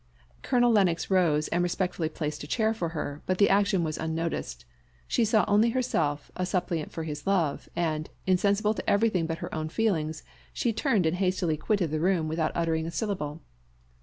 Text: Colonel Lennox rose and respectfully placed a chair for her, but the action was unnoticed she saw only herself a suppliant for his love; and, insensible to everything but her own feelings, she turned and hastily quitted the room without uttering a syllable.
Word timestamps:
Colonel 0.41 0.71
Lennox 0.71 1.11
rose 1.11 1.47
and 1.49 1.61
respectfully 1.61 2.09
placed 2.09 2.43
a 2.43 2.47
chair 2.47 2.73
for 2.73 2.89
her, 2.89 3.21
but 3.27 3.37
the 3.37 3.51
action 3.51 3.83
was 3.83 3.99
unnoticed 3.99 4.65
she 5.07 5.23
saw 5.23 5.45
only 5.47 5.69
herself 5.69 6.31
a 6.35 6.43
suppliant 6.43 6.91
for 6.91 7.03
his 7.03 7.27
love; 7.27 7.69
and, 7.75 8.09
insensible 8.25 8.73
to 8.73 8.89
everything 8.89 9.27
but 9.27 9.37
her 9.45 9.53
own 9.53 9.69
feelings, 9.69 10.23
she 10.53 10.73
turned 10.73 11.05
and 11.05 11.17
hastily 11.17 11.55
quitted 11.55 11.91
the 11.91 11.99
room 11.99 12.27
without 12.27 12.51
uttering 12.55 12.87
a 12.87 12.91
syllable. 12.91 13.43